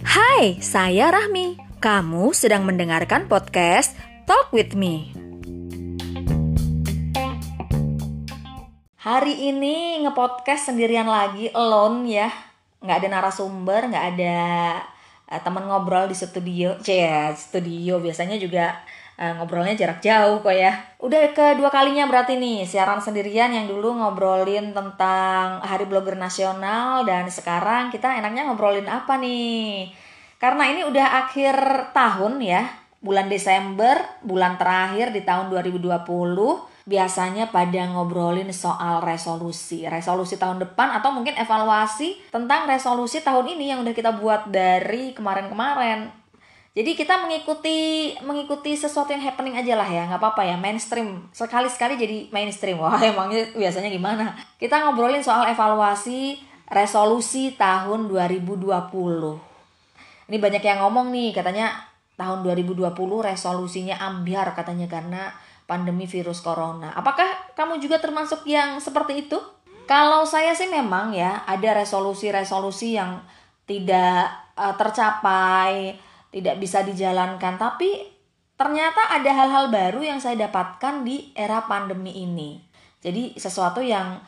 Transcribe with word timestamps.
Hai, 0.00 0.56
saya 0.64 1.12
Rahmi. 1.12 1.60
Kamu 1.76 2.32
sedang 2.32 2.64
mendengarkan 2.64 3.28
podcast 3.28 3.92
Talk 4.24 4.48
with 4.48 4.72
Me. 4.72 5.12
Hari 8.96 9.52
ini 9.52 10.00
ngepodcast 10.08 10.72
sendirian 10.72 11.04
lagi, 11.04 11.52
alone 11.52 12.08
ya. 12.08 12.32
Nggak 12.80 12.96
ada 12.96 13.08
narasumber, 13.12 13.92
nggak 13.92 14.06
ada 14.16 14.36
uh, 15.28 15.40
teman 15.44 15.68
ngobrol 15.68 16.08
di 16.08 16.16
studio. 16.16 16.80
Cie, 16.80 17.36
studio 17.36 18.00
biasanya 18.00 18.40
juga 18.40 18.72
uh, 19.16 19.32
ngobrolnya 19.40 19.76
jarak 19.76 20.00
jauh 20.04 20.40
kok 20.40 20.54
ya. 20.54 20.72
Udah 21.00 21.32
kedua 21.32 21.68
kalinya 21.72 22.08
berarti 22.08 22.36
nih 22.36 22.64
siaran 22.64 23.00
sendirian 23.00 23.52
yang 23.52 23.66
dulu 23.68 23.96
ngobrolin 23.96 24.72
tentang 24.76 25.60
Hari 25.64 25.84
Blogger 25.88 26.16
Nasional 26.16 27.04
dan 27.04 27.28
sekarang 27.28 27.92
kita 27.92 28.16
enaknya 28.16 28.48
ngobrolin 28.48 28.88
apa 28.88 29.16
nih? 29.20 29.92
Karena 30.36 30.68
ini 30.68 30.84
udah 30.84 31.26
akhir 31.26 31.56
tahun 31.96 32.44
ya, 32.44 32.68
bulan 33.00 33.32
Desember, 33.32 33.96
bulan 34.20 34.60
terakhir 34.60 35.12
di 35.12 35.24
tahun 35.24 35.48
2020 35.48 36.76
biasanya 36.86 37.50
pada 37.50 37.82
ngobrolin 37.90 38.48
soal 38.54 39.02
resolusi. 39.02 39.82
Resolusi 39.90 40.38
tahun 40.38 40.62
depan 40.62 40.94
atau 40.94 41.10
mungkin 41.10 41.34
evaluasi 41.34 42.30
tentang 42.30 42.70
resolusi 42.70 43.20
tahun 43.26 43.58
ini 43.58 43.74
yang 43.74 43.82
udah 43.82 43.94
kita 43.96 44.14
buat 44.22 44.46
dari 44.46 45.10
kemarin-kemarin. 45.10 46.25
Jadi 46.76 46.92
kita 46.92 47.24
mengikuti 47.24 48.12
mengikuti 48.20 48.76
sesuatu 48.76 49.08
yang 49.08 49.24
happening 49.24 49.56
aja 49.56 49.80
lah 49.80 49.88
ya, 49.88 50.04
nggak 50.12 50.20
apa-apa 50.20 50.44
ya, 50.44 50.60
mainstream. 50.60 51.24
Sekali-sekali 51.32 51.96
jadi 51.96 52.28
mainstream. 52.28 52.76
Wah, 52.76 53.00
emangnya 53.08 53.48
biasanya 53.56 53.88
gimana? 53.88 54.36
Kita 54.60 54.84
ngobrolin 54.84 55.24
soal 55.24 55.48
evaluasi 55.48 56.36
resolusi 56.68 57.56
tahun 57.56 58.12
2020. 58.12 58.92
Ini 60.28 60.36
banyak 60.36 60.60
yang 60.60 60.84
ngomong 60.84 61.08
nih, 61.16 61.32
katanya 61.32 61.72
tahun 62.20 62.44
2020 62.44 62.92
resolusinya 63.24 63.96
ambiar 63.96 64.52
katanya 64.52 64.84
karena 64.84 65.32
pandemi 65.64 66.04
virus 66.04 66.44
corona. 66.44 66.92
Apakah 66.92 67.56
kamu 67.56 67.80
juga 67.80 68.04
termasuk 68.04 68.44
yang 68.44 68.76
seperti 68.84 69.24
itu? 69.24 69.40
Kalau 69.88 70.28
saya 70.28 70.52
sih 70.52 70.68
memang 70.68 71.16
ya 71.16 71.46
ada 71.48 71.80
resolusi-resolusi 71.80 73.00
yang 73.00 73.22
tidak 73.64 74.28
uh, 74.58 74.74
tercapai, 74.74 75.94
tidak 76.36 76.60
bisa 76.60 76.84
dijalankan, 76.84 77.56
tapi 77.56 78.04
ternyata 78.60 79.08
ada 79.08 79.30
hal-hal 79.32 79.72
baru 79.72 80.04
yang 80.04 80.20
saya 80.20 80.36
dapatkan 80.44 81.00
di 81.00 81.32
era 81.32 81.64
pandemi 81.64 82.12
ini. 82.12 82.60
Jadi 83.00 83.40
sesuatu 83.40 83.80
yang 83.80 84.20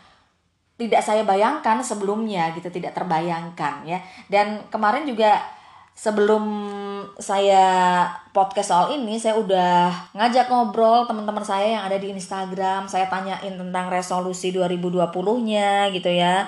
tidak 0.80 1.04
saya 1.04 1.28
bayangkan 1.28 1.84
sebelumnya 1.84 2.48
gitu, 2.56 2.72
tidak 2.72 2.96
terbayangkan 2.96 3.84
ya. 3.84 4.00
Dan 4.24 4.64
kemarin 4.72 5.04
juga 5.04 5.36
sebelum 5.92 6.44
saya 7.18 8.06
podcast 8.30 8.70
soal 8.70 8.94
ini 8.96 9.18
saya 9.18 9.34
udah 9.34 9.90
ngajak 10.14 10.46
ngobrol 10.46 11.04
teman-teman 11.10 11.42
saya 11.42 11.74
yang 11.74 11.82
ada 11.82 11.98
di 11.98 12.14
Instagram 12.14 12.86
saya 12.86 13.10
tanyain 13.10 13.58
tentang 13.58 13.90
resolusi 13.90 14.54
2020-nya 14.54 15.90
gitu 15.90 16.06
ya 16.06 16.46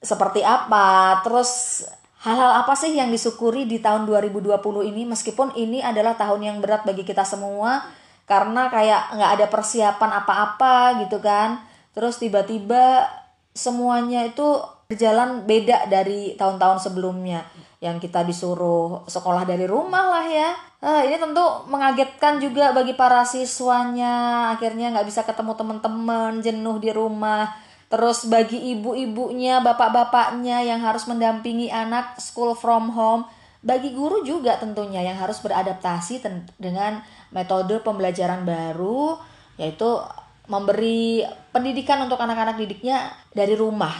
seperti 0.00 0.40
apa 0.40 1.20
terus 1.20 1.84
hal-hal 2.26 2.66
apa 2.66 2.74
sih 2.74 2.90
yang 2.90 3.14
disyukuri 3.14 3.70
di 3.70 3.78
tahun 3.78 4.02
2020 4.10 4.58
ini 4.90 5.06
meskipun 5.06 5.54
ini 5.54 5.78
adalah 5.78 6.18
tahun 6.18 6.42
yang 6.42 6.56
berat 6.58 6.82
bagi 6.82 7.06
kita 7.06 7.22
semua 7.22 7.86
karena 8.26 8.66
kayak 8.66 9.14
nggak 9.14 9.30
ada 9.38 9.46
persiapan 9.46 10.10
apa-apa 10.18 11.06
gitu 11.06 11.22
kan 11.22 11.62
terus 11.94 12.18
tiba-tiba 12.18 13.06
semuanya 13.54 14.26
itu 14.26 14.58
berjalan 14.90 15.46
beda 15.46 15.86
dari 15.86 16.34
tahun-tahun 16.34 16.82
sebelumnya 16.82 17.46
yang 17.78 18.02
kita 18.02 18.26
disuruh 18.26 19.04
sekolah 19.06 19.44
dari 19.44 19.68
rumah 19.68 20.08
lah 20.08 20.26
ya. 20.26 20.50
Uh, 20.80 21.02
ini 21.04 21.18
tentu 21.18 21.42
mengagetkan 21.68 22.38
juga 22.40 22.72
bagi 22.72 22.96
para 22.96 23.26
siswanya. 23.26 24.48
Akhirnya 24.56 24.94
nggak 24.94 25.06
bisa 25.08 25.26
ketemu 25.26 25.52
teman-teman, 25.58 26.40
jenuh 26.40 26.78
di 26.80 26.90
rumah. 26.94 27.65
Terus 27.86 28.26
bagi 28.26 28.74
ibu-ibunya, 28.74 29.62
bapak-bapaknya 29.62 30.66
yang 30.66 30.82
harus 30.82 31.06
mendampingi 31.06 31.70
anak 31.70 32.18
school 32.18 32.58
from 32.58 32.90
home. 32.90 33.22
Bagi 33.62 33.94
guru 33.94 34.22
juga 34.22 34.58
tentunya 34.58 35.02
yang 35.02 35.18
harus 35.18 35.42
beradaptasi 35.42 36.22
dengan 36.58 37.02
metode 37.34 37.82
pembelajaran 37.82 38.46
baru, 38.46 39.18
yaitu 39.58 40.02
memberi 40.46 41.26
pendidikan 41.50 42.02
untuk 42.06 42.22
anak-anak 42.22 42.54
didiknya 42.58 43.10
dari 43.34 43.58
rumah 43.58 43.94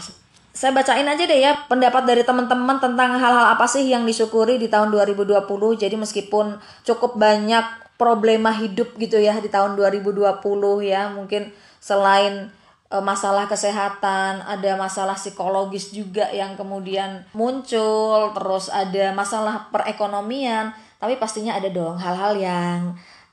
saya 0.56 0.72
bacain 0.72 1.04
aja 1.04 1.28
deh 1.28 1.36
ya 1.36 1.68
pendapat 1.68 2.08
dari 2.08 2.24
teman-teman 2.24 2.80
tentang 2.80 3.20
hal-hal 3.20 3.52
apa 3.52 3.68
sih 3.68 3.92
yang 3.92 4.08
disyukuri 4.08 4.56
di 4.56 4.72
tahun 4.72 4.88
2020. 4.88 5.44
Jadi 5.76 6.00
meskipun 6.00 6.56
cukup 6.80 7.20
banyak 7.20 7.60
problema 8.00 8.56
hidup 8.56 8.96
gitu 8.96 9.20
ya 9.20 9.36
di 9.36 9.52
tahun 9.52 9.76
2020 9.76 10.24
ya, 10.80 11.12
mungkin 11.12 11.52
selain 11.76 12.48
masalah 12.90 13.50
kesehatan, 13.50 14.46
ada 14.46 14.78
masalah 14.78 15.18
psikologis 15.18 15.90
juga 15.90 16.30
yang 16.30 16.54
kemudian 16.54 17.26
muncul, 17.34 18.30
terus 18.32 18.70
ada 18.70 19.10
masalah 19.10 19.66
perekonomian, 19.74 20.70
tapi 21.02 21.18
pastinya 21.18 21.58
ada 21.58 21.66
dong 21.66 21.98
hal-hal 21.98 22.38
yang 22.38 22.78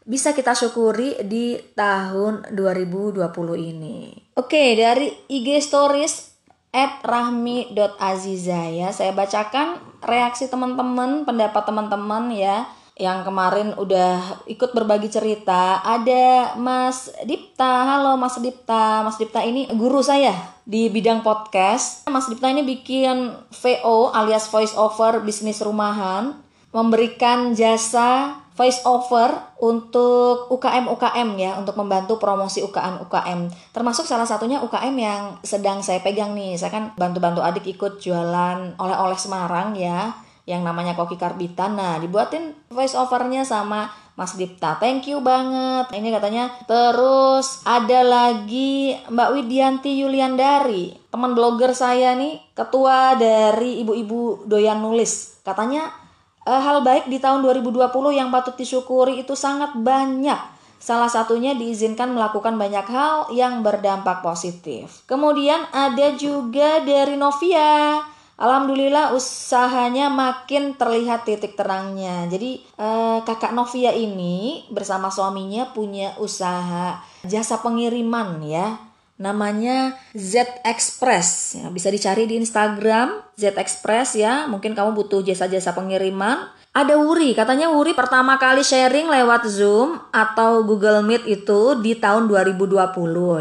bisa 0.03 0.35
kita 0.35 0.51
syukuri 0.51 1.15
di 1.23 1.55
tahun 1.77 2.51
2020 2.51 3.23
ini. 3.55 4.11
Oke, 4.35 4.75
dari 4.75 5.07
IG 5.31 5.63
Stories 5.63 6.33
at 6.73 6.99
rahmi.aziza 7.05 8.73
ya. 8.73 8.89
Saya 8.91 9.13
bacakan 9.13 9.79
reaksi 10.03 10.49
teman-teman, 10.49 11.23
pendapat 11.23 11.63
teman-teman 11.63 12.33
ya 12.33 12.67
yang 13.03 13.27
kemarin 13.27 13.75
udah 13.75 14.47
ikut 14.47 14.71
berbagi 14.71 15.11
cerita. 15.11 15.83
Ada 15.83 16.55
Mas 16.55 17.11
Dipta. 17.27 17.83
Halo 17.83 18.15
Mas 18.15 18.39
Dipta. 18.39 19.03
Mas 19.03 19.19
Dipta 19.19 19.43
ini 19.43 19.67
guru 19.75 19.99
saya 19.99 20.31
di 20.63 20.87
bidang 20.87 21.19
podcast. 21.19 22.07
Mas 22.07 22.31
Dipta 22.31 22.47
ini 22.47 22.63
bikin 22.63 23.35
VO 23.51 24.15
alias 24.15 24.47
voice 24.47 24.71
over 24.79 25.19
bisnis 25.19 25.59
rumahan, 25.59 26.39
memberikan 26.71 27.51
jasa 27.51 28.39
voice 28.55 28.79
over 28.87 29.35
untuk 29.59 30.47
UKM 30.53 30.87
UKM 30.87 31.29
ya 31.41 31.51
untuk 31.57 31.73
membantu 31.73 32.21
promosi 32.21 32.61
UKM 32.61 33.01
UKM 33.09 33.49
termasuk 33.73 34.05
salah 34.05 34.29
satunya 34.29 34.61
UKM 34.61 34.93
yang 34.93 35.21
sedang 35.41 35.81
saya 35.81 36.05
pegang 36.05 36.37
nih 36.37 36.53
saya 36.53 36.69
kan 36.69 36.93
bantu-bantu 36.93 37.41
adik 37.41 37.65
ikut 37.65 37.97
jualan 37.97 38.77
oleh-oleh 38.77 39.17
Semarang 39.17 39.73
ya 39.73 40.13
yang 40.43 40.61
namanya 40.63 40.95
Koki 40.95 41.15
Karbitan 41.15 41.79
nah 41.79 41.99
dibuatin 41.99 42.55
voice 42.71 42.95
overnya 42.99 43.47
sama 43.47 43.87
Mas 44.13 44.37
Dipta 44.37 44.77
thank 44.77 45.07
you 45.09 45.23
banget 45.23 45.89
ini 45.95 46.13
katanya 46.13 46.51
terus 46.67 47.63
ada 47.63 48.03
lagi 48.03 48.93
Mbak 49.07 49.29
Widianti 49.39 49.91
Yuliandari 50.03 50.93
teman 51.09 51.33
blogger 51.33 51.71
saya 51.71 52.13
nih 52.13 52.37
ketua 52.53 53.15
dari 53.15 53.81
ibu-ibu 53.81 54.45
doyan 54.45 54.83
nulis 54.83 55.41
katanya 55.41 56.03
uh, 56.47 56.61
hal 56.61 56.83
baik 56.83 57.07
di 57.07 57.19
tahun 57.19 57.43
2020 57.43 57.91
yang 58.15 58.29
patut 58.31 58.55
disyukuri 58.55 59.23
itu 59.23 59.33
sangat 59.35 59.75
banyak. 59.75 60.39
Salah 60.83 61.07
satunya 61.07 61.55
diizinkan 61.55 62.11
melakukan 62.11 62.59
banyak 62.59 62.83
hal 62.91 63.31
yang 63.31 63.63
berdampak 63.63 64.19
positif. 64.19 65.07
Kemudian 65.07 65.63
ada 65.71 66.11
juga 66.19 66.83
dari 66.83 67.15
Novia. 67.15 68.03
Alhamdulillah 68.33 69.13
usahanya 69.13 70.09
makin 70.09 70.73
terlihat 70.73 71.29
titik 71.29 71.53
terangnya. 71.53 72.25
Jadi 72.27 72.65
eh, 72.65 73.19
kakak 73.21 73.53
Novia 73.53 73.93
ini 73.93 74.65
bersama 74.73 75.13
suaminya 75.13 75.69
punya 75.69 76.17
usaha 76.17 76.97
jasa 77.21 77.61
pengiriman 77.61 78.41
ya. 78.41 78.77
Namanya 79.21 79.93
Z 80.17 80.65
Express. 80.65 81.61
Ya, 81.61 81.69
bisa 81.69 81.93
dicari 81.93 82.25
di 82.25 82.41
Instagram 82.41 83.21
Z 83.37 83.53
Express 83.53 84.17
ya. 84.17 84.49
Mungkin 84.49 84.73
kamu 84.73 84.97
butuh 84.97 85.21
jasa-jasa 85.21 85.77
pengiriman. 85.77 86.49
Ada 86.73 86.97
Wuri 86.97 87.37
katanya 87.37 87.69
Wuri 87.69 87.93
pertama 87.93 88.41
kali 88.41 88.65
sharing 88.65 89.05
lewat 89.05 89.45
Zoom 89.45 90.01
atau 90.09 90.65
Google 90.65 91.05
Meet 91.05 91.29
itu 91.29 91.77
di 91.77 91.93
tahun 91.93 92.25
2020 92.25 92.81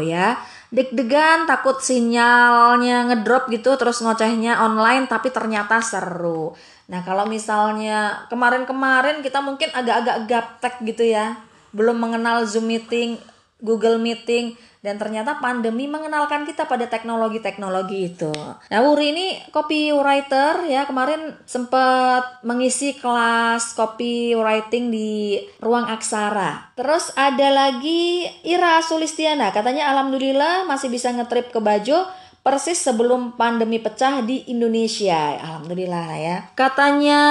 ya 0.05 0.37
deg-degan 0.73 1.45
takut 1.45 1.77
sinyalnya 1.77 3.05
ngedrop 3.13 3.45
gitu 3.53 3.77
terus 3.77 4.01
ngocehnya 4.01 4.57
online 4.65 5.05
tapi 5.05 5.29
ternyata 5.29 5.77
seru. 5.85 6.57
Nah 6.89 7.05
kalau 7.05 7.29
misalnya 7.29 8.25
kemarin-kemarin 8.33 9.21
kita 9.21 9.37
mungkin 9.45 9.69
agak-agak 9.69 10.17
gaptek 10.25 10.75
gitu 10.81 11.05
ya. 11.05 11.37
Belum 11.69 12.01
mengenal 12.01 12.49
Zoom 12.49 12.73
meeting 12.73 13.21
Google 13.63 13.97
Meeting 13.97 14.59
dan 14.83 14.99
ternyata 14.99 15.39
pandemi 15.39 15.87
mengenalkan 15.87 16.43
kita 16.43 16.67
pada 16.67 16.91
teknologi-teknologi 16.91 18.11
itu. 18.11 18.35
Nah, 18.67 18.79
Wuri 18.83 19.15
ini 19.15 19.27
copywriter 19.55 20.67
ya, 20.67 20.83
kemarin 20.83 21.39
sempat 21.47 22.43
mengisi 22.43 22.91
kelas 22.99 23.71
copywriting 23.79 24.91
di 24.91 25.39
Ruang 25.63 25.87
Aksara. 25.87 26.75
Terus 26.75 27.15
ada 27.15 27.47
lagi 27.47 28.27
Ira 28.43 28.83
Sulistiana, 28.83 29.55
katanya 29.55 29.87
alhamdulillah 29.95 30.67
masih 30.67 30.91
bisa 30.91 31.15
ngetrip 31.15 31.55
ke 31.55 31.63
Bajo 31.63 32.03
persis 32.43 32.75
sebelum 32.75 33.39
pandemi 33.39 33.79
pecah 33.79 34.19
di 34.19 34.43
Indonesia. 34.51 35.39
Alhamdulillah 35.39 36.07
ya. 36.19 36.37
Katanya 36.59 37.21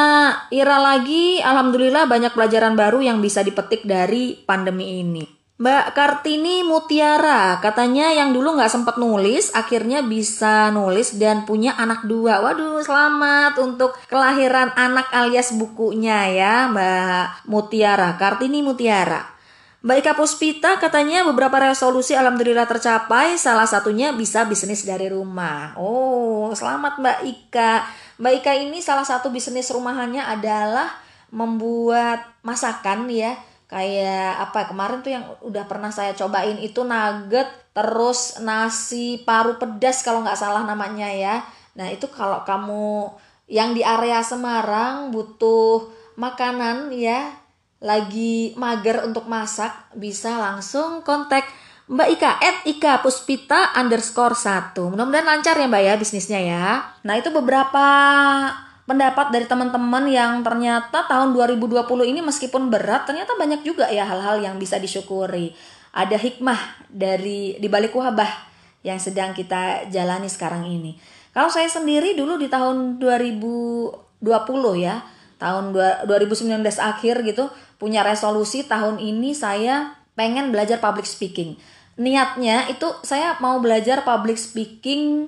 Ira 0.49 0.81
lagi, 0.81 1.44
alhamdulillah 1.44 2.08
banyak 2.08 2.32
pelajaran 2.32 2.73
baru 2.81 3.05
yang 3.05 3.20
bisa 3.20 3.44
dipetik 3.44 3.85
dari 3.85 4.40
pandemi 4.40 5.05
ini. 5.05 5.42
Mbak 5.60 5.93
Kartini 5.93 6.64
Mutiara 6.64 7.60
katanya 7.60 8.08
yang 8.08 8.32
dulu 8.32 8.56
nggak 8.56 8.72
sempat 8.72 8.96
nulis 8.96 9.52
akhirnya 9.52 10.00
bisa 10.00 10.72
nulis 10.72 11.20
dan 11.20 11.44
punya 11.44 11.76
anak 11.76 12.08
dua. 12.08 12.40
Waduh 12.40 12.81
selamat 12.81 13.60
untuk 13.60 13.93
kelahiran 14.08 14.72
anak 14.72 15.12
alias 15.12 15.52
bukunya 15.52 16.32
ya 16.32 16.54
Mbak 16.72 17.52
Mutiara 17.52 18.16
Kartini 18.16 18.64
Mutiara. 18.64 19.32
Mbak 19.82 19.96
Ika 19.99 20.12
Puspita 20.14 20.78
katanya 20.78 21.26
beberapa 21.26 21.58
resolusi 21.58 22.14
alhamdulillah 22.14 22.70
tercapai, 22.70 23.34
salah 23.34 23.66
satunya 23.66 24.14
bisa 24.14 24.46
bisnis 24.46 24.87
dari 24.87 25.10
rumah. 25.10 25.75
Oh, 25.75 26.54
selamat 26.54 27.02
Mbak 27.02 27.19
Ika. 27.26 27.72
Mbak 28.22 28.32
Ika 28.38 28.52
ini 28.62 28.78
salah 28.78 29.02
satu 29.02 29.34
bisnis 29.34 29.75
rumahannya 29.75 30.22
adalah 30.22 30.87
membuat 31.34 32.31
masakan 32.46 33.10
ya. 33.10 33.34
Kayak 33.73 34.53
apa 34.53 34.69
kemarin 34.69 35.01
tuh 35.01 35.13
yang 35.17 35.25
udah 35.41 35.65
pernah 35.65 35.89
saya 35.89 36.13
cobain 36.13 36.61
itu 36.61 36.85
nugget, 36.85 37.49
terus 37.73 38.37
nasi 38.45 39.25
paru 39.25 39.57
pedas 39.57 40.05
kalau 40.05 40.21
nggak 40.21 40.37
salah 40.37 40.69
namanya 40.69 41.09
ya. 41.09 41.41
Nah 41.73 41.89
itu 41.89 42.05
kalau 42.13 42.45
kamu 42.45 43.09
yang 43.49 43.73
di 43.73 43.81
area 43.81 44.21
Semarang 44.21 45.09
butuh 45.09 45.89
makanan 46.21 46.93
ya 46.93 47.33
lagi 47.83 48.55
mager 48.55 49.03
untuk 49.03 49.27
masak 49.27 49.91
bisa 49.99 50.39
langsung 50.39 51.03
kontak 51.03 51.43
Mbak 51.91 52.09
Ika 52.15 52.31
at 52.39 52.57
Ika 52.63 52.93
Puspita 53.03 53.75
underscore 53.75 54.39
satu 54.39 54.95
mudah-mudahan 54.95 55.27
lancar 55.27 55.59
ya 55.59 55.67
Mbak 55.67 55.83
ya 55.83 55.95
bisnisnya 55.99 56.41
ya 56.41 56.67
nah 57.03 57.19
itu 57.19 57.35
beberapa 57.35 57.85
pendapat 58.93 59.33
dari 59.33 59.49
teman-teman 59.49 60.05
yang 60.12 60.44
ternyata 60.44 61.09
tahun 61.09 61.33
2020 61.33 61.81
ini 62.12 62.21
meskipun 62.21 62.69
berat 62.69 63.09
ternyata 63.09 63.33
banyak 63.41 63.65
juga 63.65 63.89
ya 63.89 64.05
hal-hal 64.05 64.44
yang 64.44 64.61
bisa 64.61 64.77
disyukuri 64.77 65.56
ada 65.97 66.21
hikmah 66.21 66.85
dari 66.93 67.56
di 67.56 67.69
balik 67.73 67.97
wabah 67.97 68.53
yang 68.85 69.00
sedang 69.00 69.33
kita 69.33 69.89
jalani 69.89 70.29
sekarang 70.29 70.69
ini 70.69 71.00
kalau 71.33 71.49
saya 71.49 71.73
sendiri 71.73 72.12
dulu 72.12 72.37
di 72.37 72.53
tahun 72.53 73.00
2020 73.00 74.21
ya 74.85 75.00
tahun 75.41 75.75
2019 76.06 76.62
akhir 76.77 77.25
gitu 77.27 77.49
punya 77.83 78.06
resolusi 78.06 78.62
tahun 78.62 79.03
ini 79.03 79.35
saya 79.35 79.99
pengen 80.15 80.55
belajar 80.55 80.79
public 80.79 81.03
speaking. 81.03 81.59
Niatnya 81.99 82.71
itu 82.71 82.87
saya 83.03 83.35
mau 83.43 83.59
belajar 83.59 84.06
public 84.06 84.38
speaking 84.38 85.27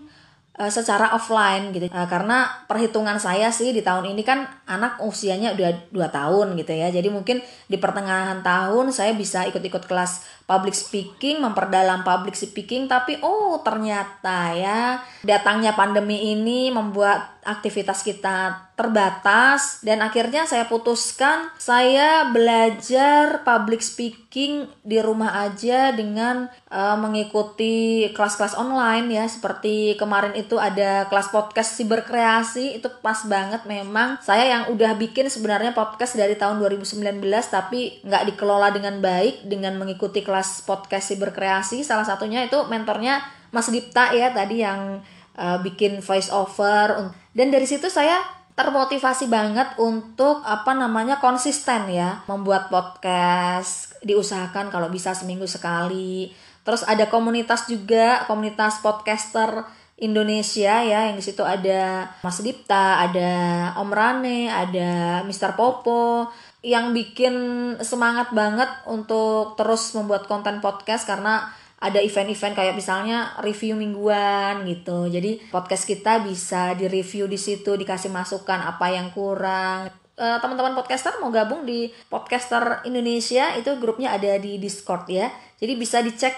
uh, 0.58 0.70
secara 0.70 1.12
offline 1.14 1.74
gitu. 1.74 1.90
Uh, 1.90 2.08
karena 2.08 2.48
perhitungan 2.66 3.18
saya 3.18 3.50
sih 3.50 3.74
di 3.74 3.82
tahun 3.82 4.14
ini 4.14 4.22
kan 4.22 4.46
anak 4.66 5.02
usianya 5.02 5.54
udah 5.54 5.90
2 5.90 6.16
tahun 6.16 6.46
gitu 6.58 6.72
ya. 6.72 6.88
Jadi 6.90 7.08
mungkin 7.10 7.42
di 7.66 7.76
pertengahan 7.76 8.40
tahun 8.40 8.94
saya 8.94 9.12
bisa 9.14 9.44
ikut-ikut 9.50 9.84
kelas 9.84 10.44
public 10.44 10.76
speaking, 10.76 11.40
memperdalam 11.40 12.04
public 12.04 12.36
speaking, 12.36 12.86
tapi 12.86 13.18
oh 13.24 13.60
ternyata 13.64 14.52
ya 14.56 15.00
datangnya 15.24 15.72
pandemi 15.72 16.32
ini 16.36 16.68
membuat 16.68 17.40
aktivitas 17.44 18.04
kita 18.04 18.63
terbatas 18.74 19.78
dan 19.86 20.02
akhirnya 20.02 20.50
saya 20.50 20.66
putuskan 20.66 21.46
saya 21.62 22.26
belajar 22.34 23.46
public 23.46 23.78
speaking 23.78 24.66
di 24.82 24.98
rumah 24.98 25.46
aja 25.46 25.94
dengan 25.94 26.50
uh, 26.74 26.98
mengikuti 26.98 28.10
kelas-kelas 28.10 28.58
online 28.58 29.14
ya. 29.14 29.24
Seperti 29.30 29.94
kemarin 29.94 30.34
itu 30.34 30.58
ada 30.58 31.06
kelas 31.06 31.30
podcast 31.30 31.78
siberkreasi 31.78 32.82
itu 32.82 32.90
pas 32.98 33.22
banget 33.30 33.62
memang. 33.70 34.18
Saya 34.26 34.50
yang 34.50 34.62
udah 34.74 34.98
bikin 34.98 35.30
sebenarnya 35.30 35.70
podcast 35.70 36.18
dari 36.18 36.34
tahun 36.34 36.58
2019 36.58 37.22
tapi 37.46 38.02
nggak 38.02 38.34
dikelola 38.34 38.74
dengan 38.74 38.98
baik 38.98 39.46
dengan 39.46 39.78
mengikuti 39.78 40.26
kelas 40.26 40.66
podcast 40.66 41.14
siberkreasi. 41.14 41.86
Salah 41.86 42.04
satunya 42.04 42.42
itu 42.42 42.58
mentornya 42.66 43.22
Mas 43.54 43.70
Dipta 43.70 44.10
ya 44.10 44.34
tadi 44.34 44.66
yang 44.66 44.98
uh, 45.38 45.58
bikin 45.62 46.02
voice 46.02 46.34
over. 46.34 47.14
Dan 47.30 47.54
dari 47.54 47.70
situ 47.70 47.86
saya 47.86 48.18
termotivasi 48.54 49.26
banget 49.26 49.66
untuk 49.82 50.38
apa 50.46 50.78
namanya 50.78 51.18
konsisten 51.18 51.90
ya 51.90 52.22
membuat 52.30 52.70
podcast 52.70 53.98
diusahakan 54.06 54.70
kalau 54.70 54.86
bisa 54.86 55.10
seminggu 55.10 55.50
sekali 55.50 56.30
terus 56.62 56.86
ada 56.86 57.10
komunitas 57.10 57.66
juga 57.66 58.22
komunitas 58.30 58.78
podcaster 58.78 59.66
Indonesia 59.98 60.82
ya 60.86 61.10
yang 61.10 61.18
di 61.18 61.24
situ 61.26 61.42
ada 61.42 62.14
Mas 62.22 62.38
Dipta 62.42 63.02
ada 63.02 63.30
Om 63.78 63.90
Rane 63.90 64.46
ada 64.46 65.22
Mr. 65.26 65.58
Popo 65.58 66.30
yang 66.62 66.94
bikin 66.94 67.34
semangat 67.82 68.30
banget 68.30 68.70
untuk 68.86 69.58
terus 69.58 69.92
membuat 69.98 70.30
konten 70.30 70.62
podcast 70.62 71.04
karena 71.10 71.50
ada 71.84 72.00
event-event 72.00 72.56
kayak 72.56 72.72
misalnya 72.72 73.36
review 73.44 73.76
mingguan 73.76 74.64
gitu. 74.64 75.04
Jadi 75.12 75.36
podcast 75.52 75.84
kita 75.84 76.25
bisa 76.25 76.72
di-review 76.72 77.28
di 77.28 77.36
situ, 77.36 77.76
dikasih 77.76 78.08
masukan 78.08 78.64
apa 78.64 78.88
yang 78.88 79.12
kurang. 79.12 79.92
Uh, 80.16 80.40
teman-teman 80.40 80.72
podcaster 80.72 81.12
mau 81.20 81.28
gabung 81.28 81.69
di 81.69 81.92
podcaster 82.08 82.81
Indonesia 82.88 83.52
itu 83.58 83.76
grupnya 83.76 84.16
ada 84.16 84.40
di 84.40 84.56
Discord 84.56 85.04
ya. 85.12 85.28
Jadi 85.60 85.76
bisa 85.76 86.00
dicek 86.00 86.32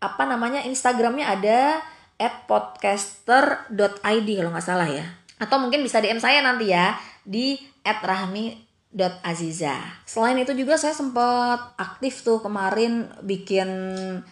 apa 0.00 0.24
namanya 0.24 0.64
Instagramnya 0.64 1.28
ada 1.28 1.84
podcaster.id 2.48 4.28
kalau 4.40 4.50
nggak 4.56 4.64
salah 4.64 4.88
ya. 4.88 5.04
Atau 5.36 5.60
mungkin 5.60 5.84
bisa 5.84 6.00
DM 6.00 6.16
saya 6.16 6.40
nanti 6.40 6.72
ya 6.72 6.96
di 7.20 7.60
at 7.84 8.00
rahmi 8.00 8.65
Aziza. 8.96 9.76
Selain 10.08 10.40
itu 10.40 10.56
juga 10.56 10.80
saya 10.80 10.96
sempat 10.96 11.76
aktif 11.76 12.24
tuh 12.24 12.40
kemarin 12.40 13.04
bikin 13.20 13.68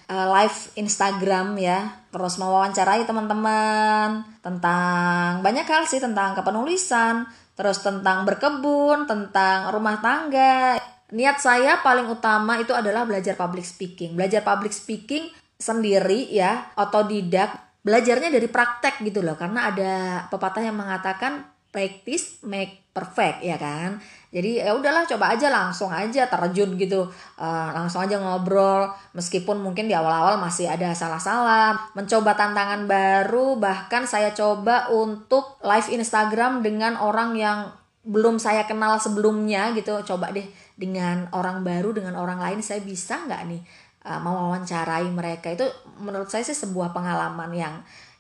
uh, 0.09 0.27
live 0.41 0.73
Instagram 0.81 1.61
ya, 1.61 2.01
terus 2.09 2.41
mewawancarai 2.41 3.05
teman-teman 3.05 4.25
tentang 4.41 5.45
banyak 5.45 5.69
hal 5.69 5.85
sih 5.85 6.01
tentang 6.01 6.33
kepenulisan, 6.33 7.29
terus 7.53 7.85
tentang 7.85 8.25
berkebun, 8.25 9.05
tentang 9.05 9.69
rumah 9.69 10.01
tangga. 10.01 10.81
Niat 11.13 11.45
saya 11.45 11.85
paling 11.85 12.09
utama 12.09 12.57
itu 12.57 12.73
adalah 12.73 13.05
belajar 13.05 13.37
public 13.37 13.69
speaking. 13.69 14.17
Belajar 14.17 14.41
public 14.41 14.73
speaking 14.73 15.29
sendiri 15.61 16.33
ya, 16.33 16.73
otodidak, 16.81 17.81
belajarnya 17.85 18.33
dari 18.33 18.49
praktek 18.49 19.05
gitu 19.05 19.21
loh. 19.21 19.37
Karena 19.37 19.69
ada 19.69 19.93
pepatah 20.33 20.65
yang 20.65 20.81
mengatakan 20.81 21.54
practice 21.75 22.39
make 22.47 22.87
perfect 22.95 23.43
ya 23.43 23.59
kan? 23.59 23.99
Jadi 24.31 24.63
ya 24.63 24.71
udahlah 24.75 25.03
coba 25.11 25.35
aja 25.35 25.51
langsung 25.51 25.91
aja 25.91 26.31
terjun 26.31 26.79
gitu. 26.79 27.11
Uh, 27.35 27.69
langsung 27.75 28.07
aja 28.07 28.23
ngobrol 28.23 28.87
meskipun 29.15 29.59
mungkin 29.59 29.91
di 29.91 29.95
awal-awal 29.99 30.39
masih 30.39 30.71
ada 30.71 30.95
salah-salah. 30.95 31.91
Mencoba 31.99 32.39
tantangan 32.39 32.87
baru 32.87 33.59
bahkan 33.59 34.07
saya 34.07 34.31
coba 34.31 34.87
untuk 34.95 35.59
live 35.67 35.91
Instagram 35.91 36.63
dengan 36.63 36.95
orang 37.03 37.35
yang 37.35 37.75
belum 38.07 38.39
saya 38.39 38.63
kenal 38.71 39.03
sebelumnya 39.03 39.75
gitu. 39.75 39.99
Coba 40.07 40.31
deh 40.31 40.47
dengan 40.79 41.27
orang 41.35 41.67
baru 41.67 41.91
dengan 41.91 42.15
orang 42.15 42.39
lain 42.39 42.63
saya 42.63 42.79
bisa 42.79 43.27
nggak 43.27 43.43
nih 43.51 43.63
uh, 44.07 44.23
mewawancarai 44.23 45.11
mereka? 45.11 45.51
Itu 45.51 45.67
menurut 45.99 46.31
saya 46.31 46.47
sih 46.47 46.55
sebuah 46.55 46.95
pengalaman 46.95 47.51
yang 47.51 47.75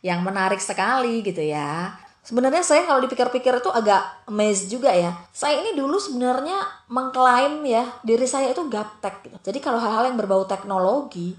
yang 0.04 0.20
menarik 0.20 0.60
sekali 0.60 1.24
gitu 1.24 1.40
ya 1.40 2.03
Sebenarnya 2.24 2.64
saya 2.64 2.88
kalau 2.88 3.04
dipikir-pikir 3.04 3.60
itu 3.60 3.68
agak 3.68 4.00
amazed 4.24 4.72
juga 4.72 4.88
ya. 4.96 5.12
Saya 5.28 5.60
ini 5.60 5.76
dulu 5.76 6.00
sebenarnya 6.00 6.56
mengklaim 6.88 7.60
ya 7.68 7.84
diri 8.00 8.24
saya 8.24 8.48
itu 8.48 8.64
gaptek 8.64 9.28
gitu. 9.28 9.36
Jadi 9.44 9.60
kalau 9.60 9.76
hal-hal 9.76 10.08
yang 10.08 10.16
berbau 10.16 10.48
teknologi, 10.48 11.36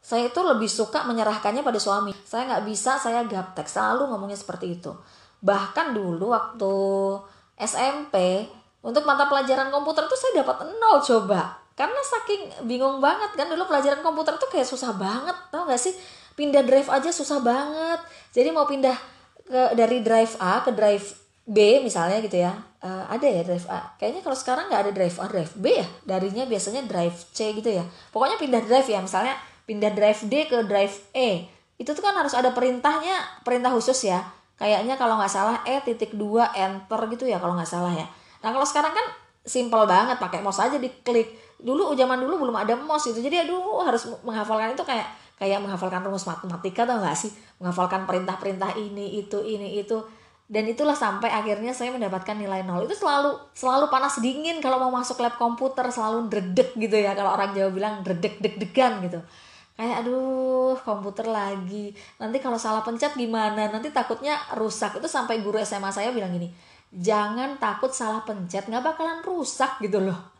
saya 0.00 0.32
itu 0.32 0.40
lebih 0.40 0.72
suka 0.72 1.04
menyerahkannya 1.04 1.60
pada 1.60 1.76
suami. 1.76 2.16
Saya 2.24 2.48
nggak 2.48 2.64
bisa, 2.64 2.96
saya 2.96 3.28
gaptek. 3.28 3.68
Selalu 3.68 4.08
ngomongnya 4.08 4.40
seperti 4.40 4.80
itu. 4.80 4.96
Bahkan 5.44 5.92
dulu 5.92 6.32
waktu 6.32 6.72
SMP, 7.60 8.48
untuk 8.82 9.04
mata 9.04 9.28
pelajaran 9.28 9.68
komputer 9.68 10.08
tuh 10.08 10.16
saya 10.16 10.42
dapat 10.42 10.64
nol 10.80 10.98
coba. 11.04 11.60
Karena 11.76 12.00
saking 12.00 12.66
bingung 12.66 13.04
banget 13.04 13.36
kan 13.36 13.52
dulu 13.52 13.68
pelajaran 13.68 14.00
komputer 14.00 14.40
tuh 14.40 14.48
kayak 14.48 14.64
susah 14.64 14.96
banget. 14.96 15.36
Tau 15.52 15.68
gak 15.68 15.76
sih? 15.78 15.92
Pindah 16.34 16.64
drive 16.64 16.88
aja 16.88 17.12
susah 17.12 17.38
banget. 17.44 18.00
Jadi 18.34 18.48
mau 18.50 18.64
pindah 18.64 18.96
ke 19.52 19.76
dari 19.76 20.00
drive 20.00 20.32
A 20.40 20.64
ke 20.64 20.72
drive 20.72 21.04
B 21.44 21.84
misalnya 21.84 22.24
gitu 22.24 22.40
ya. 22.40 22.56
Uh, 22.82 23.04
ada 23.06 23.26
ya 23.28 23.44
drive 23.44 23.68
A. 23.68 23.94
Kayaknya 24.00 24.22
kalau 24.24 24.36
sekarang 24.38 24.64
nggak 24.72 24.82
ada 24.88 24.92
drive 24.96 25.16
A 25.20 25.26
drive 25.28 25.52
B 25.60 25.66
ya. 25.76 25.86
Darinya 26.08 26.44
biasanya 26.48 26.82
drive 26.88 27.16
C 27.36 27.52
gitu 27.52 27.68
ya. 27.68 27.84
Pokoknya 28.10 28.40
pindah 28.40 28.62
drive 28.64 28.88
ya 28.88 28.98
misalnya 29.04 29.36
pindah 29.68 29.92
drive 29.92 30.20
D 30.26 30.48
ke 30.48 30.58
drive 30.64 30.96
E. 31.12 31.46
Itu 31.76 31.92
tuh 31.92 32.02
kan 32.02 32.16
harus 32.16 32.32
ada 32.32 32.50
perintahnya 32.56 33.44
perintah 33.44 33.70
khusus 33.70 34.08
ya. 34.08 34.24
Kayaknya 34.56 34.96
kalau 34.96 35.20
nggak 35.20 35.30
salah 35.30 35.60
E 35.68 35.82
titik 35.84 36.16
dua 36.16 36.48
enter 36.56 36.98
gitu 37.12 37.28
ya 37.28 37.36
kalau 37.36 37.54
nggak 37.58 37.68
salah 37.68 37.92
ya. 37.92 38.06
Nah 38.42 38.50
kalau 38.50 38.66
sekarang 38.66 38.96
kan 38.96 39.06
simple 39.42 39.84
banget 39.84 40.16
pakai 40.16 40.40
mouse 40.40 40.62
aja 40.62 40.80
diklik. 40.80 41.38
Dulu 41.62 41.94
zaman 41.94 42.18
dulu 42.18 42.48
belum 42.48 42.56
ada 42.58 42.74
mouse 42.74 43.10
gitu 43.10 43.22
jadi 43.22 43.46
aduh 43.46 43.86
harus 43.86 44.10
menghafalkan 44.26 44.74
itu 44.74 44.82
kayak 44.82 45.06
kayak 45.36 45.60
menghafalkan 45.60 46.02
rumus 46.04 46.24
matematika 46.24 46.88
atau 46.88 47.00
enggak 47.00 47.16
sih? 47.16 47.32
Menghafalkan 47.60 48.08
perintah-perintah 48.08 48.76
ini 48.76 49.20
itu 49.20 49.40
ini 49.44 49.80
itu. 49.80 50.00
Dan 50.52 50.68
itulah 50.68 50.92
sampai 50.92 51.32
akhirnya 51.32 51.72
saya 51.72 51.94
mendapatkan 51.94 52.36
nilai 52.36 52.60
nol. 52.66 52.84
Itu 52.84 52.98
selalu 52.98 53.56
selalu 53.56 53.88
panas 53.88 54.20
dingin 54.20 54.60
kalau 54.60 54.76
mau 54.82 54.92
masuk 55.00 55.22
lab 55.24 55.40
komputer 55.40 55.88
selalu 55.88 56.28
dredek 56.28 56.76
gitu 56.76 56.96
ya. 56.98 57.16
Kalau 57.16 57.32
orang 57.32 57.56
Jawa 57.56 57.72
bilang 57.72 57.94
dredek 58.04 58.42
deg-degan 58.42 59.00
gitu. 59.06 59.20
Kayak 59.72 60.04
aduh 60.04 60.76
komputer 60.84 61.24
lagi. 61.24 61.96
Nanti 62.20 62.36
kalau 62.40 62.60
salah 62.60 62.84
pencet 62.84 63.16
gimana? 63.16 63.72
Nanti 63.72 63.88
takutnya 63.88 64.36
rusak. 64.60 65.00
Itu 65.00 65.08
sampai 65.08 65.40
guru 65.40 65.56
SMA 65.64 65.88
saya 65.88 66.12
bilang 66.12 66.36
gini 66.36 66.72
jangan 66.92 67.56
takut 67.56 67.88
salah 67.88 68.20
pencet 68.28 68.68
nggak 68.68 68.84
bakalan 68.84 69.24
rusak 69.24 69.80
gitu 69.80 70.04
loh 70.04 70.31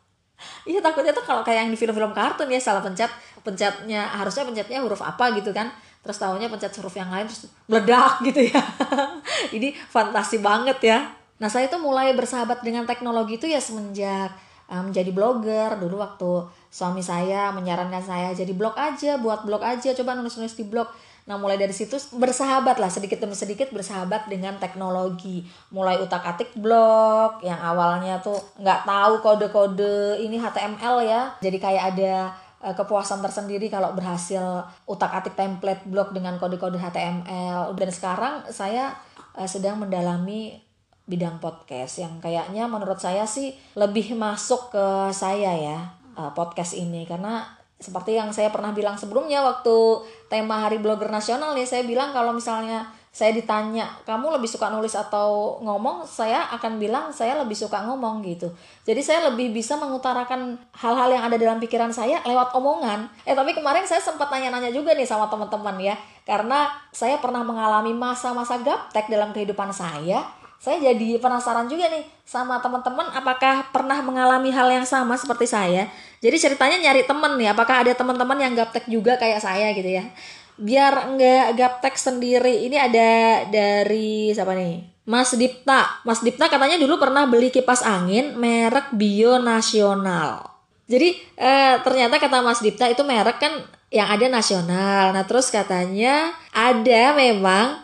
Iya 0.65 0.79
takutnya 0.79 1.11
tuh 1.11 1.25
kalau 1.27 1.43
kayak 1.43 1.67
yang 1.67 1.71
di 1.73 1.79
film-film 1.79 2.15
kartun 2.15 2.49
ya 2.49 2.61
salah 2.63 2.83
pencet 2.85 3.11
pencetnya 3.43 4.07
harusnya 4.13 4.47
pencetnya 4.47 4.79
huruf 4.83 5.03
apa 5.03 5.35
gitu 5.35 5.51
kan. 5.51 5.71
Terus 6.03 6.19
tahunya 6.19 6.51
pencet 6.51 6.73
huruf 6.79 6.95
yang 6.99 7.11
lain 7.11 7.27
terus 7.31 7.51
meledak 7.67 8.23
gitu 8.27 8.41
ya. 8.47 8.63
Ini 9.57 9.75
fantasi 9.91 10.43
banget 10.43 10.79
ya. 10.83 10.99
Nah 11.43 11.51
saya 11.51 11.67
tuh 11.67 11.83
mulai 11.83 12.15
bersahabat 12.15 12.63
dengan 12.63 12.87
teknologi 12.87 13.39
itu 13.39 13.51
ya 13.51 13.59
semenjak 13.59 14.31
um, 14.71 14.91
menjadi 14.91 15.11
blogger. 15.11 15.79
Dulu 15.79 15.99
waktu 15.99 16.31
suami 16.73 17.05
saya 17.05 17.53
menyarankan 17.53 18.01
saya 18.01 18.33
jadi 18.33 18.51
blog 18.57 18.73
aja 18.81 19.21
buat 19.21 19.45
blog 19.45 19.61
aja 19.61 19.93
coba 19.93 20.17
nulis-nulis 20.17 20.57
di 20.57 20.65
blog 20.65 20.89
Nah 21.27 21.39
mulai 21.39 21.55
dari 21.55 21.71
situ 21.71 21.95
bersahabat 22.19 22.83
lah 22.83 22.91
sedikit 22.91 23.23
demi 23.23 23.39
sedikit 23.39 23.71
bersahabat 23.71 24.27
dengan 24.27 24.59
teknologi. 24.59 25.47
Mulai 25.71 26.03
utak 26.03 26.27
atik 26.27 26.55
blog 26.59 27.39
yang 27.47 27.59
awalnya 27.63 28.19
tuh 28.19 28.39
nggak 28.59 28.83
tahu 28.83 29.15
kode-kode 29.23 30.19
ini 30.19 30.37
HTML 30.39 30.97
ya. 31.07 31.23
Jadi 31.39 31.59
kayak 31.63 31.85
ada 31.95 32.35
uh, 32.63 32.75
kepuasan 32.75 33.23
tersendiri 33.23 33.67
kalau 33.67 33.95
berhasil 33.95 34.67
utak-atik 34.87 35.35
template 35.35 35.83
blog 35.87 36.15
dengan 36.15 36.39
kode-kode 36.39 36.79
HTML 36.79 37.75
dan 37.75 37.91
sekarang 37.91 38.35
saya 38.51 38.95
uh, 39.35 39.47
sedang 39.47 39.83
mendalami 39.83 40.59
bidang 41.03 41.43
podcast 41.43 41.99
yang 41.99 42.23
kayaknya 42.23 42.71
menurut 42.71 43.03
saya 43.03 43.27
sih 43.27 43.51
lebih 43.75 44.15
masuk 44.15 44.71
ke 44.71 44.87
saya 45.11 45.51
ya 45.59 45.79
uh, 46.15 46.31
podcast 46.31 46.79
ini 46.79 47.03
karena 47.05 47.43
seperti 47.83 48.15
yang 48.15 48.31
saya 48.31 48.55
pernah 48.55 48.71
bilang 48.71 48.95
sebelumnya 48.95 49.43
waktu 49.43 50.07
tema 50.31 50.63
Hari 50.63 50.79
Blogger 50.79 51.11
Nasional 51.11 51.53
nih 51.53 51.67
saya 51.67 51.83
bilang 51.83 52.15
kalau 52.15 52.31
misalnya 52.31 52.87
saya 53.13 53.37
ditanya 53.37 53.93
kamu 54.09 54.41
lebih 54.41 54.49
suka 54.49 54.73
nulis 54.73 54.97
atau 54.97 55.61
ngomong? 55.61 56.09
Saya 56.09 56.49
akan 56.57 56.81
bilang 56.81 57.13
saya 57.13 57.37
lebih 57.37 57.53
suka 57.53 57.85
ngomong 57.85 58.25
gitu. 58.25 58.49
Jadi 58.89 59.05
saya 59.05 59.29
lebih 59.29 59.53
bisa 59.53 59.77
mengutarakan 59.77 60.57
hal-hal 60.73 61.13
yang 61.13 61.21
ada 61.29 61.37
dalam 61.37 61.61
pikiran 61.61 61.93
saya 61.93 62.25
lewat 62.25 62.57
omongan. 62.57 63.13
Eh 63.29 63.37
tapi 63.37 63.53
kemarin 63.53 63.85
saya 63.85 64.01
sempat 64.01 64.33
nanya-nanya 64.33 64.73
juga 64.73 64.97
nih 64.97 65.05
sama 65.05 65.29
teman-teman 65.29 65.77
ya. 65.77 65.95
Karena 66.25 66.73
saya 66.89 67.21
pernah 67.21 67.45
mengalami 67.45 67.93
masa-masa 67.93 68.57
gaptek 68.65 69.13
dalam 69.13 69.37
kehidupan 69.37 69.77
saya 69.77 70.42
saya 70.63 70.79
jadi 70.79 71.19
penasaran 71.19 71.67
juga 71.67 71.91
nih 71.91 72.07
sama 72.23 72.63
teman-teman 72.63 73.11
apakah 73.11 73.67
pernah 73.75 73.99
mengalami 73.99 74.55
hal 74.55 74.71
yang 74.71 74.87
sama 74.87 75.19
seperti 75.19 75.51
saya? 75.51 75.91
Jadi 76.23 76.39
ceritanya 76.39 76.79
nyari 76.79 77.03
temen 77.03 77.35
nih 77.35 77.51
apakah 77.51 77.83
ada 77.83 77.91
teman-teman 77.99 78.39
yang 78.39 78.55
gaptek 78.55 78.87
juga 78.87 79.19
kayak 79.19 79.43
saya 79.43 79.75
gitu 79.75 79.91
ya? 79.91 80.07
Biar 80.55 81.11
enggak 81.11 81.59
gaptek 81.59 81.99
sendiri 81.99 82.63
ini 82.63 82.79
ada 82.79 83.43
dari 83.51 84.31
siapa 84.31 84.55
nih? 84.55 85.03
Mas 85.03 85.35
Dipta. 85.35 85.99
Mas 86.07 86.23
Dipta 86.23 86.47
katanya 86.47 86.79
dulu 86.79 86.95
pernah 86.95 87.27
beli 87.27 87.51
kipas 87.51 87.83
angin 87.83 88.39
merek 88.39 88.95
Bio 88.95 89.43
Nasional 89.43 90.53
jadi 90.93 91.09
eh, 91.41 91.75
ternyata 91.81 92.21
kata 92.21 92.45
Mas 92.45 92.61
Dipta 92.61 92.85
itu 92.91 93.01
merek 93.07 93.41
kan 93.41 93.65
yang 93.89 94.13
ada 94.13 94.29
nasional. 94.29 95.17
Nah 95.17 95.25
terus 95.25 95.49
katanya 95.49 96.37
ada 96.53 97.17
memang 97.17 97.81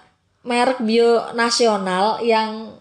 merek 0.47 0.79
Bio 0.83 1.35
Nasional 1.35 2.23
yang 2.23 2.79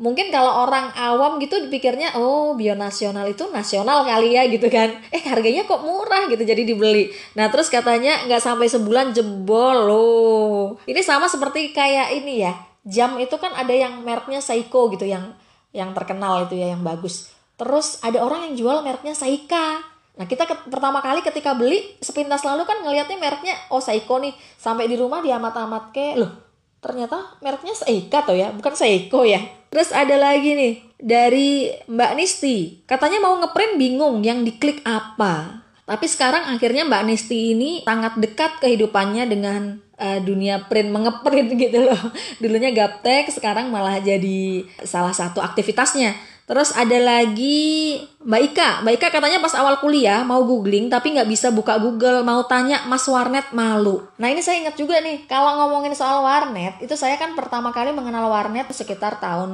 mungkin 0.00 0.32
kalau 0.32 0.64
orang 0.64 0.88
awam 0.96 1.36
gitu 1.36 1.60
dipikirnya 1.60 2.16
oh 2.16 2.56
bionasional 2.56 3.28
itu 3.28 3.44
nasional 3.52 4.02
kali 4.08 4.34
ya 4.34 4.48
gitu 4.48 4.66
kan. 4.72 4.96
Eh 5.12 5.20
harganya 5.20 5.68
kok 5.68 5.84
murah 5.84 6.26
gitu 6.32 6.40
jadi 6.40 6.64
dibeli. 6.64 7.12
Nah 7.36 7.52
terus 7.52 7.68
katanya 7.68 8.24
nggak 8.24 8.40
sampai 8.40 8.66
sebulan 8.66 9.12
jebol 9.12 9.76
loh. 9.86 10.80
Ini 10.88 11.00
sama 11.04 11.28
seperti 11.28 11.76
kayak 11.76 12.16
ini 12.16 12.48
ya. 12.48 12.56
Jam 12.88 13.20
itu 13.20 13.36
kan 13.36 13.52
ada 13.52 13.76
yang 13.76 14.00
mereknya 14.00 14.40
Seiko 14.40 14.88
gitu 14.88 15.04
yang 15.04 15.36
yang 15.76 15.92
terkenal 15.92 16.48
itu 16.48 16.56
ya 16.56 16.72
yang 16.72 16.80
bagus. 16.80 17.28
Terus 17.60 18.00
ada 18.00 18.24
orang 18.24 18.50
yang 18.50 18.54
jual 18.56 18.80
mereknya 18.80 19.12
Saika. 19.12 19.84
Nah 20.16 20.24
kita 20.24 20.48
ke, 20.48 20.72
pertama 20.72 21.04
kali 21.04 21.20
ketika 21.20 21.52
beli 21.52 21.96
sepintas 22.00 22.40
lalu 22.40 22.64
kan 22.64 22.80
ngelihatnya 22.80 23.20
mereknya 23.20 23.52
oh 23.68 23.84
Seiko 23.84 24.16
nih. 24.16 24.32
Sampai 24.56 24.88
di 24.88 24.96
rumah 24.96 25.20
diamat-amat 25.20 25.92
ke 25.92 26.16
loh 26.16 26.49
ternyata 26.80 27.36
mereknya 27.44 27.76
Seika 27.76 28.24
tuh 28.24 28.36
ya, 28.36 28.52
bukan 28.52 28.74
Seiko 28.74 29.24
ya. 29.24 29.40
Terus 29.70 29.94
ada 29.94 30.18
lagi 30.18 30.56
nih 30.56 30.74
dari 31.00 31.70
Mbak 31.88 32.12
Nisti, 32.18 32.84
katanya 32.84 33.22
mau 33.22 33.38
ngeprint 33.40 33.78
bingung 33.80 34.20
yang 34.20 34.42
diklik 34.44 34.84
apa. 34.84 35.64
Tapi 35.86 36.06
sekarang 36.06 36.46
akhirnya 36.46 36.86
Mbak 36.86 37.02
Nisti 37.06 37.54
ini 37.54 37.70
sangat 37.82 38.14
dekat 38.18 38.62
kehidupannya 38.62 39.26
dengan 39.26 39.82
uh, 39.98 40.18
dunia 40.22 40.70
print 40.70 40.90
mengeprint 40.90 41.50
gitu 41.66 41.86
loh. 41.86 42.02
Dulunya 42.38 42.70
gaptek, 42.70 43.28
sekarang 43.28 43.68
malah 43.74 43.98
jadi 43.98 44.64
salah 44.86 45.12
satu 45.12 45.42
aktivitasnya. 45.42 46.14
Terus 46.50 46.74
ada 46.74 46.98
lagi 46.98 47.94
Mbak 48.26 48.42
Ika. 48.50 48.68
Mbak 48.82 48.94
Ika 48.98 49.08
katanya 49.14 49.38
pas 49.38 49.54
awal 49.54 49.78
kuliah 49.78 50.26
mau 50.26 50.42
googling 50.42 50.90
tapi 50.90 51.14
nggak 51.14 51.30
bisa 51.30 51.54
buka 51.54 51.78
Google. 51.78 52.26
Mau 52.26 52.42
tanya 52.50 52.82
Mas 52.90 53.06
Warnet 53.06 53.54
malu. 53.54 54.02
Nah 54.18 54.26
ini 54.26 54.42
saya 54.42 54.58
ingat 54.58 54.74
juga 54.74 54.98
nih. 54.98 55.30
Kalau 55.30 55.62
ngomongin 55.62 55.94
soal 55.94 56.26
warnet. 56.26 56.74
Itu 56.82 56.98
saya 56.98 57.14
kan 57.22 57.38
pertama 57.38 57.70
kali 57.70 57.94
mengenal 57.94 58.26
warnet 58.26 58.66
sekitar 58.74 59.22
tahun 59.22 59.50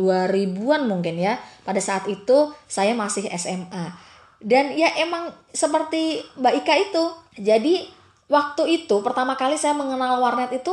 2000-an 0.00 0.88
mungkin 0.88 1.20
ya. 1.20 1.36
Pada 1.62 1.78
saat 1.78 2.08
itu 2.08 2.56
saya 2.64 2.96
masih 2.96 3.28
SMA. 3.36 3.92
Dan 4.40 4.72
ya 4.72 4.96
emang 4.96 5.28
seperti 5.52 6.24
Mbak 6.40 6.54
Ika 6.64 6.74
itu. 6.88 7.04
Jadi 7.36 7.74
waktu 8.32 8.80
itu 8.80 8.96
pertama 9.04 9.36
kali 9.36 9.60
saya 9.60 9.76
mengenal 9.76 10.16
warnet 10.16 10.56
itu. 10.56 10.72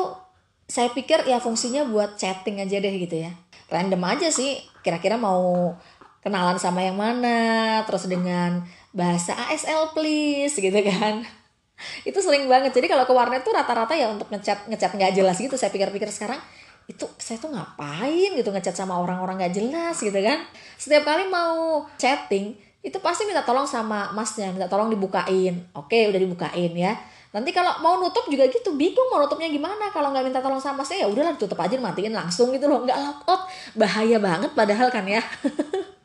Saya 0.68 0.92
pikir 0.92 1.28
ya 1.28 1.40
fungsinya 1.40 1.88
buat 1.88 2.20
chatting 2.20 2.60
aja 2.60 2.80
deh 2.84 2.92
gitu 3.00 3.24
ya 3.24 3.32
random 3.68 4.02
aja 4.08 4.32
sih 4.32 4.64
kira-kira 4.88 5.20
mau 5.20 5.76
kenalan 6.24 6.56
sama 6.56 6.80
yang 6.80 6.96
mana 6.96 7.84
terus 7.84 8.08
dengan 8.08 8.64
bahasa 8.96 9.36
ASL 9.52 9.92
please 9.92 10.56
gitu 10.56 10.80
kan. 10.88 11.28
Itu 12.10 12.24
sering 12.24 12.48
banget. 12.48 12.72
Jadi 12.72 12.88
kalau 12.88 13.04
ke 13.04 13.12
warnet 13.12 13.44
tuh 13.44 13.52
rata-rata 13.52 13.92
ya 14.00 14.08
untuk 14.08 14.32
ngechat 14.32 14.72
ngechat 14.72 14.96
nggak 14.96 15.12
jelas 15.12 15.36
gitu. 15.36 15.60
Saya 15.60 15.76
pikir-pikir 15.76 16.08
sekarang 16.08 16.40
itu 16.88 17.04
saya 17.20 17.36
tuh 17.36 17.52
ngapain 17.52 18.32
gitu 18.32 18.48
ngechat 18.48 18.72
sama 18.72 18.96
orang-orang 18.96 19.44
nggak 19.44 19.54
jelas 19.60 20.00
gitu 20.00 20.16
kan. 20.24 20.48
Setiap 20.80 21.04
kali 21.04 21.28
mau 21.28 21.84
chatting 22.00 22.56
itu 22.80 22.98
pasti 23.04 23.28
minta 23.28 23.44
tolong 23.44 23.68
sama 23.68 24.16
masnya 24.16 24.56
minta 24.56 24.72
tolong 24.72 24.88
dibukain. 24.88 25.68
Oke 25.76 26.08
udah 26.08 26.18
dibukain 26.18 26.72
ya 26.72 26.96
nanti 27.38 27.54
kalau 27.54 27.70
mau 27.86 28.02
nutup 28.02 28.26
juga 28.26 28.50
gitu 28.50 28.74
bingung 28.74 29.14
mau 29.14 29.22
nutupnya 29.22 29.46
gimana. 29.46 29.94
Kalau 29.94 30.10
nggak 30.10 30.26
minta 30.26 30.42
tolong 30.42 30.58
sama 30.58 30.82
saya 30.82 31.06
ya 31.06 31.08
udahlah 31.14 31.38
tutup 31.38 31.62
aja 31.62 31.78
matiin 31.78 32.10
langsung 32.10 32.50
gitu 32.50 32.66
loh. 32.66 32.82
Nggak 32.82 32.98
logout 32.98 33.42
bahaya 33.78 34.18
banget 34.18 34.58
padahal 34.58 34.90
kan 34.90 35.06
ya. 35.06 35.22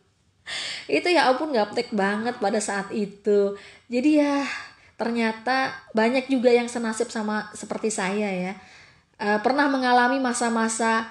Itu 1.00 1.08
ya 1.08 1.32
ampun 1.32 1.56
gaptek 1.56 1.88
banget 1.96 2.36
pada 2.36 2.60
saat 2.60 2.92
itu. 2.92 3.56
Jadi 3.88 4.20
ya 4.20 4.44
ternyata 5.00 5.72
banyak 5.96 6.28
juga 6.28 6.52
yang 6.52 6.68
senasib 6.68 7.08
sama 7.08 7.48
seperti 7.56 7.88
saya 7.88 8.28
ya. 8.28 8.52
E, 9.16 9.40
pernah 9.40 9.72
mengalami 9.72 10.20
masa-masa 10.20 11.08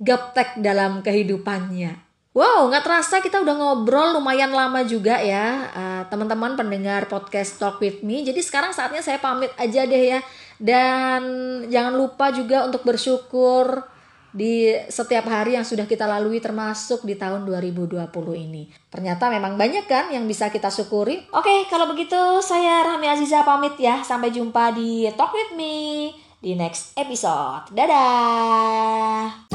gaptek 0.00 0.56
dalam 0.56 1.04
kehidupannya 1.04 2.09
Wow, 2.30 2.70
nggak 2.70 2.86
terasa 2.86 3.18
kita 3.18 3.42
udah 3.42 3.58
ngobrol 3.58 4.14
lumayan 4.14 4.54
lama 4.54 4.86
juga 4.86 5.18
ya, 5.18 5.66
uh, 5.74 6.02
teman-teman 6.06 6.54
pendengar 6.54 7.10
podcast 7.10 7.58
Talk 7.58 7.82
with 7.82 8.06
Me. 8.06 8.22
Jadi 8.22 8.38
sekarang 8.38 8.70
saatnya 8.70 9.02
saya 9.02 9.18
pamit 9.18 9.50
aja 9.58 9.82
deh 9.82 10.14
ya. 10.14 10.22
Dan 10.54 11.22
jangan 11.66 11.98
lupa 11.98 12.30
juga 12.30 12.70
untuk 12.70 12.86
bersyukur 12.86 13.82
di 14.30 14.70
setiap 14.86 15.26
hari 15.26 15.58
yang 15.58 15.66
sudah 15.66 15.90
kita 15.90 16.06
lalui 16.06 16.38
termasuk 16.38 17.02
di 17.02 17.18
tahun 17.18 17.42
2020 17.50 17.98
ini. 18.38 18.70
Ternyata 18.86 19.26
memang 19.26 19.58
banyak 19.58 19.90
kan 19.90 20.14
yang 20.14 20.22
bisa 20.30 20.54
kita 20.54 20.70
syukuri. 20.70 21.26
Oke, 21.34 21.66
kalau 21.66 21.90
begitu 21.90 22.38
saya 22.46 22.86
Rahmi 22.86 23.10
Aziza 23.10 23.42
pamit 23.42 23.74
ya. 23.74 24.06
Sampai 24.06 24.30
jumpa 24.30 24.70
di 24.70 25.10
Talk 25.18 25.34
with 25.34 25.58
Me 25.58 26.14
di 26.38 26.54
next 26.54 26.94
episode. 26.94 27.74
Dadah. 27.74 29.50